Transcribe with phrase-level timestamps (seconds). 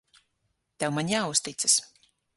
[0.83, 1.77] Tev man jāuzticas.